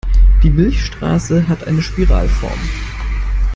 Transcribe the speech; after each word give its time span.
Die 0.41 0.49
Milchstraße 0.49 1.47
hat 1.47 1.65
eine 1.67 1.83
Spiralform. 1.83 2.57